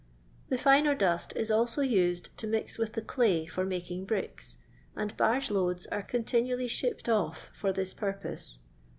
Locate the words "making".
3.63-4.05